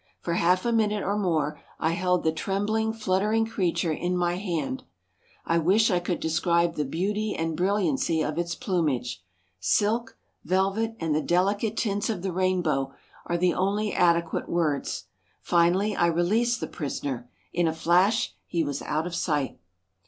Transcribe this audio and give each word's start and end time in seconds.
For 0.19 0.33
half 0.33 0.65
a 0.65 0.71
minute 0.71 1.03
or 1.03 1.15
more 1.15 1.61
I 1.79 1.91
held 1.91 2.23
the 2.23 2.31
trembling, 2.31 2.91
fluttering 2.91 3.45
creature 3.45 3.93
in 3.93 4.17
my 4.17 4.33
hand. 4.37 4.81
I 5.45 5.59
wish 5.59 5.91
I 5.91 5.99
could 5.99 6.19
describe 6.19 6.73
the 6.73 6.85
beauty 6.85 7.35
and 7.35 7.55
brilliancy 7.55 8.23
of 8.23 8.39
its 8.39 8.55
plumage. 8.55 9.23
Silk, 9.59 10.17
velvet 10.43 10.95
and 10.99 11.13
the 11.13 11.21
delicate 11.21 11.77
tints 11.77 12.09
of 12.09 12.23
the 12.23 12.33
rainbow 12.33 12.95
are 13.27 13.37
the 13.37 13.53
only 13.53 13.93
adequate 13.93 14.49
words. 14.49 15.03
Finally 15.39 15.95
I 15.95 16.07
released 16.07 16.61
the 16.61 16.67
prisoner. 16.67 17.29
In 17.53 17.67
a 17.67 17.71
flash 17.73 18.33
he 18.47 18.63
was 18.63 18.81
out 18.81 19.05
of 19.05 19.13
sight. 19.13 19.59